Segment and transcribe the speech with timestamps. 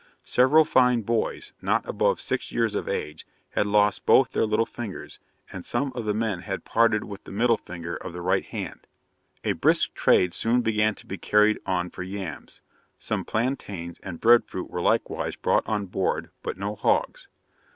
[0.23, 5.19] Several fine boys, not above six years of age, had lost both their little fingers;
[5.53, 8.87] and some of the men had parted with the middle finger of the right hand.
[9.43, 12.63] A brisk trade soon began to be carried on for yams;
[12.97, 17.27] some plantains and bread fruit were likewise brought on board, but no hogs.